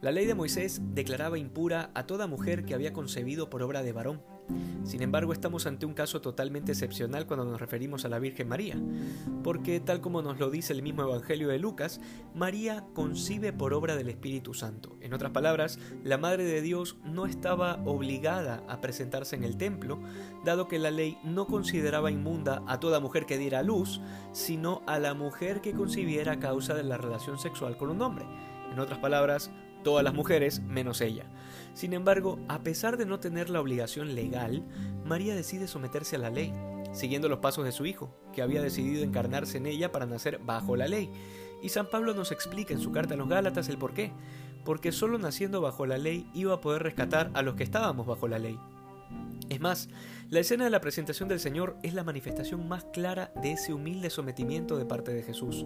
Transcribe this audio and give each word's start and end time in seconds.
La 0.00 0.12
ley 0.12 0.26
de 0.26 0.36
Moisés 0.36 0.80
declaraba 0.94 1.38
impura 1.38 1.90
a 1.92 2.06
toda 2.06 2.28
mujer 2.28 2.64
que 2.64 2.72
había 2.72 2.92
concebido 2.92 3.50
por 3.50 3.64
obra 3.64 3.82
de 3.82 3.92
varón. 3.92 4.22
Sin 4.84 5.02
embargo, 5.02 5.32
estamos 5.32 5.66
ante 5.66 5.86
un 5.86 5.92
caso 5.92 6.20
totalmente 6.20 6.70
excepcional 6.70 7.26
cuando 7.26 7.44
nos 7.44 7.60
referimos 7.60 8.04
a 8.04 8.08
la 8.08 8.20
Virgen 8.20 8.46
María, 8.46 8.80
porque 9.42 9.80
tal 9.80 10.00
como 10.00 10.22
nos 10.22 10.38
lo 10.38 10.50
dice 10.50 10.72
el 10.72 10.82
mismo 10.82 11.02
Evangelio 11.02 11.48
de 11.48 11.58
Lucas, 11.58 12.00
María 12.32 12.86
concibe 12.94 13.52
por 13.52 13.74
obra 13.74 13.96
del 13.96 14.08
Espíritu 14.08 14.54
Santo. 14.54 14.96
En 15.00 15.14
otras 15.14 15.32
palabras, 15.32 15.80
la 16.04 16.16
Madre 16.16 16.44
de 16.44 16.62
Dios 16.62 16.96
no 17.04 17.26
estaba 17.26 17.82
obligada 17.84 18.62
a 18.68 18.80
presentarse 18.80 19.34
en 19.34 19.42
el 19.42 19.56
templo, 19.56 19.98
dado 20.44 20.68
que 20.68 20.78
la 20.78 20.92
ley 20.92 21.18
no 21.24 21.48
consideraba 21.48 22.12
inmunda 22.12 22.62
a 22.68 22.78
toda 22.78 23.00
mujer 23.00 23.26
que 23.26 23.36
diera 23.36 23.64
luz, 23.64 24.00
sino 24.30 24.82
a 24.86 25.00
la 25.00 25.14
mujer 25.14 25.60
que 25.60 25.72
concibiera 25.72 26.34
a 26.34 26.38
causa 26.38 26.74
de 26.74 26.84
la 26.84 26.98
relación 26.98 27.40
sexual 27.40 27.76
con 27.76 27.90
un 27.90 28.00
hombre. 28.00 28.26
En 28.70 28.78
otras 28.78 29.00
palabras, 29.00 29.50
todas 29.82 30.04
las 30.04 30.14
mujeres 30.14 30.60
menos 30.60 31.00
ella. 31.00 31.26
Sin 31.74 31.92
embargo, 31.92 32.38
a 32.48 32.62
pesar 32.62 32.96
de 32.96 33.06
no 33.06 33.20
tener 33.20 33.50
la 33.50 33.60
obligación 33.60 34.14
legal, 34.14 34.64
María 35.04 35.34
decide 35.34 35.68
someterse 35.68 36.16
a 36.16 36.18
la 36.18 36.30
ley, 36.30 36.52
siguiendo 36.92 37.28
los 37.28 37.38
pasos 37.38 37.64
de 37.64 37.72
su 37.72 37.86
hijo, 37.86 38.12
que 38.32 38.42
había 38.42 38.62
decidido 38.62 39.04
encarnarse 39.04 39.58
en 39.58 39.66
ella 39.66 39.92
para 39.92 40.06
nacer 40.06 40.40
bajo 40.44 40.76
la 40.76 40.88
ley. 40.88 41.10
Y 41.62 41.68
San 41.68 41.86
Pablo 41.86 42.14
nos 42.14 42.32
explica 42.32 42.74
en 42.74 42.80
su 42.80 42.92
carta 42.92 43.14
a 43.14 43.16
los 43.16 43.28
Gálatas 43.28 43.68
el 43.68 43.78
por 43.78 43.94
qué, 43.94 44.12
porque 44.64 44.92
solo 44.92 45.18
naciendo 45.18 45.60
bajo 45.60 45.86
la 45.86 45.98
ley 45.98 46.28
iba 46.34 46.54
a 46.54 46.60
poder 46.60 46.82
rescatar 46.82 47.30
a 47.34 47.42
los 47.42 47.54
que 47.54 47.64
estábamos 47.64 48.06
bajo 48.06 48.28
la 48.28 48.38
ley. 48.38 48.58
Es 49.48 49.60
más, 49.60 49.88
la 50.28 50.40
escena 50.40 50.64
de 50.64 50.70
la 50.70 50.82
presentación 50.82 51.28
del 51.28 51.40
Señor 51.40 51.78
es 51.82 51.94
la 51.94 52.04
manifestación 52.04 52.68
más 52.68 52.84
clara 52.92 53.32
de 53.42 53.52
ese 53.52 53.72
humilde 53.72 54.10
sometimiento 54.10 54.76
de 54.76 54.84
parte 54.84 55.12
de 55.12 55.22
Jesús. 55.22 55.64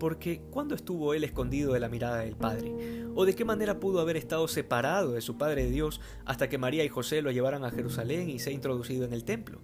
Porque 0.00 0.42
¿cuándo 0.50 0.74
estuvo 0.74 1.14
él 1.14 1.22
escondido 1.22 1.72
de 1.72 1.78
la 1.78 1.88
mirada 1.88 2.18
del 2.18 2.34
Padre? 2.34 2.74
¿O 3.14 3.24
de 3.24 3.36
qué 3.36 3.44
manera 3.44 3.78
pudo 3.78 4.00
haber 4.00 4.16
estado 4.16 4.48
separado 4.48 5.12
de 5.12 5.20
su 5.20 5.38
Padre 5.38 5.64
de 5.64 5.70
Dios 5.70 6.00
hasta 6.24 6.48
que 6.48 6.58
María 6.58 6.84
y 6.84 6.88
José 6.88 7.22
lo 7.22 7.30
llevaran 7.30 7.64
a 7.64 7.70
Jerusalén 7.70 8.28
y 8.28 8.40
se 8.40 8.50
ha 8.50 8.52
introducido 8.52 9.04
en 9.04 9.12
el 9.12 9.24
templo? 9.24 9.60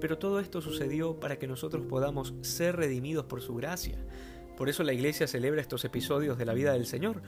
Pero 0.00 0.18
todo 0.18 0.40
esto 0.40 0.60
sucedió 0.60 1.20
para 1.20 1.38
que 1.38 1.46
nosotros 1.46 1.86
podamos 1.88 2.34
ser 2.40 2.76
redimidos 2.76 3.26
por 3.26 3.42
su 3.42 3.54
gracia. 3.54 3.98
Por 4.58 4.68
eso 4.68 4.82
la 4.82 4.92
iglesia 4.92 5.28
celebra 5.28 5.60
estos 5.60 5.84
episodios 5.84 6.36
de 6.36 6.44
la 6.44 6.52
vida 6.52 6.72
del 6.72 6.84
Señor, 6.84 7.22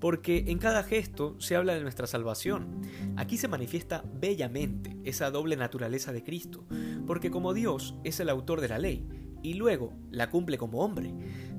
porque 0.00 0.44
en 0.48 0.58
cada 0.58 0.82
gesto 0.82 1.34
se 1.40 1.56
habla 1.56 1.72
de 1.72 1.80
nuestra 1.80 2.06
salvación. 2.06 2.82
Aquí 3.16 3.38
se 3.38 3.48
manifiesta 3.48 4.04
bellamente 4.20 4.94
esa 5.02 5.30
doble 5.30 5.56
naturaleza 5.56 6.12
de 6.12 6.22
Cristo, 6.22 6.66
porque 7.06 7.30
como 7.30 7.54
Dios 7.54 7.94
es 8.04 8.20
el 8.20 8.28
autor 8.28 8.60
de 8.60 8.68
la 8.68 8.78
ley, 8.78 9.08
y 9.42 9.54
luego 9.54 9.94
la 10.10 10.28
cumple 10.28 10.58
como 10.58 10.80
hombre. 10.80 11.14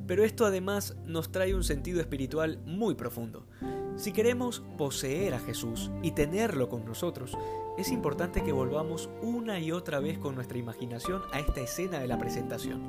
Pero 0.05 0.23
esto 0.23 0.45
además 0.45 0.95
nos 1.07 1.31
trae 1.31 1.55
un 1.55 1.63
sentido 1.63 2.01
espiritual 2.01 2.59
muy 2.63 2.93
profundo. 2.93 3.47
Si 3.95 4.11
queremos 4.11 4.61
poseer 4.77 5.33
a 5.33 5.39
Jesús 5.39 5.89
y 6.03 6.11
tenerlo 6.11 6.69
con 6.69 6.85
nosotros, 6.85 7.35
es 7.77 7.91
importante 7.91 8.43
que 8.43 8.51
volvamos 8.51 9.09
una 9.21 9.59
y 9.59 9.71
otra 9.71 9.99
vez 9.99 10.19
con 10.19 10.35
nuestra 10.35 10.57
imaginación 10.57 11.23
a 11.31 11.39
esta 11.39 11.61
escena 11.61 11.99
de 11.99 12.07
la 12.07 12.19
presentación. 12.19 12.81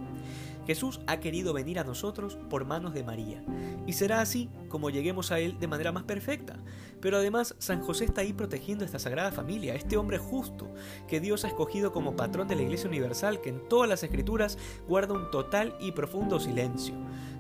Jesús 0.67 1.00
ha 1.06 1.19
querido 1.19 1.53
venir 1.53 1.78
a 1.78 1.84
nosotros 1.84 2.36
por 2.50 2.64
manos 2.64 2.92
de 2.92 3.05
María, 3.05 3.42
y 3.86 3.92
será 3.92 4.20
así 4.20 4.50
como 4.69 4.91
lleguemos 4.91 5.31
a 5.31 5.39
Él 5.39 5.59
de 5.59 5.69
manera 5.69 5.92
más 5.92 6.05
perfecta. 6.05 6.59
Pero 7.00 7.19
además 7.19 7.55
San 7.59 7.83
José 7.83 8.05
está 8.06 8.22
ahí 8.22 8.33
protegiendo 8.33 8.84
esta 8.84 8.98
sagrada 8.98 9.31
familia, 9.31 9.75
este 9.75 9.97
hombre 9.97 10.19
justo 10.19 10.72
que 11.09 11.20
Dios 11.20 11.44
ha 11.44 11.48
escogido 11.48 11.92
como 11.92 12.17
patrón 12.17 12.48
de 12.48 12.56
la 12.56 12.62
Iglesia 12.62 12.89
Universal, 12.89 13.41
que 13.41 13.50
en 13.50 13.69
todas 13.69 13.89
las 13.89 14.03
escrituras 14.03 14.59
guarda 14.89 15.14
un 15.14 15.31
total 15.31 15.77
y 15.81 15.92
profundo 15.92 16.41
silencio. 16.41 16.94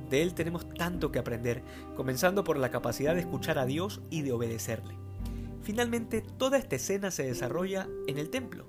De 0.08 0.22
él 0.22 0.34
tenemos 0.34 0.68
tanto 0.68 1.10
que 1.10 1.18
aprender, 1.18 1.62
comenzando 1.96 2.44
por 2.44 2.58
la 2.58 2.70
capacidad 2.70 3.14
de 3.14 3.22
escuchar 3.22 3.58
a 3.58 3.66
Dios 3.66 4.00
y 4.08 4.22
de 4.22 4.32
obedecerle. 4.32 4.94
Finalmente, 5.62 6.22
toda 6.22 6.58
esta 6.58 6.76
escena 6.76 7.10
se 7.10 7.24
desarrolla 7.24 7.88
en 8.06 8.18
el 8.18 8.30
templo. 8.30 8.66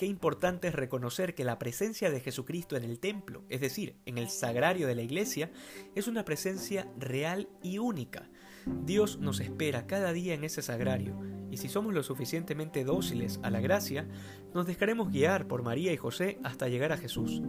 Qué 0.00 0.06
importante 0.06 0.68
es 0.68 0.74
reconocer 0.74 1.34
que 1.34 1.44
la 1.44 1.58
presencia 1.58 2.10
de 2.10 2.20
Jesucristo 2.20 2.74
en 2.74 2.84
el 2.84 2.98
templo, 3.00 3.44
es 3.50 3.60
decir, 3.60 3.96
en 4.06 4.16
el 4.16 4.30
sagrario 4.30 4.86
de 4.86 4.94
la 4.94 5.02
iglesia, 5.02 5.50
es 5.94 6.08
una 6.08 6.24
presencia 6.24 6.90
real 6.98 7.50
y 7.62 7.76
única. 7.76 8.30
Dios 8.64 9.18
nos 9.18 9.40
espera 9.40 9.86
cada 9.86 10.14
día 10.14 10.32
en 10.32 10.42
ese 10.42 10.62
sagrario, 10.62 11.20
y 11.50 11.58
si 11.58 11.68
somos 11.68 11.92
lo 11.92 12.02
suficientemente 12.02 12.82
dóciles 12.82 13.40
a 13.42 13.50
la 13.50 13.60
gracia, 13.60 14.08
nos 14.54 14.66
dejaremos 14.66 15.10
guiar 15.10 15.46
por 15.46 15.62
María 15.62 15.92
y 15.92 15.98
José 15.98 16.38
hasta 16.44 16.68
llegar 16.68 16.92
a 16.92 16.96
Jesús. 16.96 17.42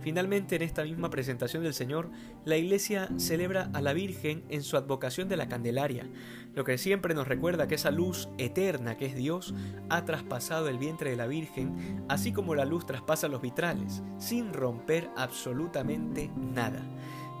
Finalmente, 0.00 0.56
en 0.56 0.62
esta 0.62 0.84
misma 0.84 1.10
presentación 1.10 1.62
del 1.62 1.74
Señor, 1.74 2.10
la 2.44 2.56
Iglesia 2.56 3.08
celebra 3.16 3.70
a 3.72 3.80
la 3.80 3.92
Virgen 3.92 4.44
en 4.48 4.62
su 4.62 4.76
advocación 4.76 5.28
de 5.28 5.36
la 5.36 5.48
Candelaria, 5.48 6.06
lo 6.54 6.64
que 6.64 6.78
siempre 6.78 7.14
nos 7.14 7.28
recuerda 7.28 7.68
que 7.68 7.74
esa 7.74 7.90
luz 7.90 8.28
eterna 8.38 8.96
que 8.96 9.06
es 9.06 9.14
Dios 9.14 9.54
ha 9.88 10.04
traspasado 10.04 10.68
el 10.68 10.78
vientre 10.78 11.10
de 11.10 11.16
la 11.16 11.26
Virgen, 11.26 12.04
así 12.08 12.32
como 12.32 12.54
la 12.54 12.64
luz 12.64 12.86
traspasa 12.86 13.28
los 13.28 13.42
vitrales, 13.42 14.02
sin 14.18 14.52
romper 14.52 15.10
absolutamente 15.16 16.30
nada. 16.36 16.82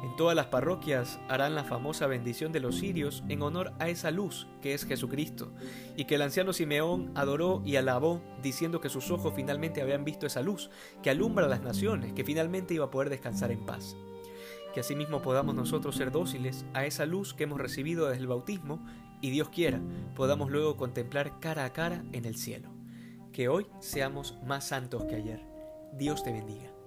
En 0.02 0.14
todas 0.16 0.36
las 0.36 0.46
parroquias 0.46 1.18
harán 1.28 1.54
la 1.56 1.64
famosa 1.64 2.06
bendición 2.06 2.52
de 2.52 2.60
los 2.60 2.76
sirios 2.76 3.24
en 3.28 3.42
honor 3.42 3.72
a 3.80 3.88
esa 3.88 4.10
luz 4.12 4.46
que 4.62 4.72
es 4.72 4.84
Jesucristo, 4.84 5.50
y 5.96 6.04
que 6.04 6.14
el 6.14 6.22
anciano 6.22 6.52
Simeón 6.52 7.10
adoró 7.16 7.62
y 7.64 7.76
alabó 7.76 8.20
diciendo 8.42 8.80
que 8.80 8.90
sus 8.90 9.10
ojos 9.10 9.32
finalmente 9.34 9.82
habían 9.82 10.04
visto 10.04 10.26
esa 10.26 10.42
luz 10.42 10.70
que 11.02 11.10
alumbra 11.10 11.46
a 11.46 11.48
las 11.48 11.62
naciones, 11.62 12.12
que 12.12 12.24
finalmente 12.24 12.74
iba 12.74 12.84
a 12.84 12.90
poder 12.90 13.10
descansar 13.10 13.50
en 13.50 13.66
paz. 13.66 13.96
Que 14.72 14.80
asimismo 14.80 15.20
podamos 15.20 15.54
nosotros 15.54 15.96
ser 15.96 16.12
dóciles 16.12 16.64
a 16.74 16.86
esa 16.86 17.04
luz 17.04 17.34
que 17.34 17.44
hemos 17.44 17.60
recibido 17.60 18.08
desde 18.08 18.20
el 18.20 18.28
bautismo 18.28 18.84
y 19.20 19.30
Dios 19.30 19.48
quiera 19.48 19.80
podamos 20.14 20.50
luego 20.50 20.76
contemplar 20.76 21.40
cara 21.40 21.64
a 21.64 21.72
cara 21.72 22.04
en 22.12 22.24
el 22.24 22.36
cielo. 22.36 22.70
Que 23.32 23.48
hoy 23.48 23.66
seamos 23.80 24.36
más 24.46 24.68
santos 24.68 25.04
que 25.04 25.16
ayer. 25.16 25.42
Dios 25.92 26.22
te 26.22 26.32
bendiga. 26.32 26.77